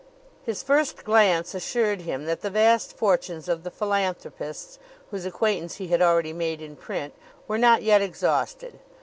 [0.41, 4.79] His first glance assured him that the vast fortunes of the philanthropists,
[5.11, 7.13] whose acquaintance he had already made in print,
[7.47, 8.79] were not yet exhausted.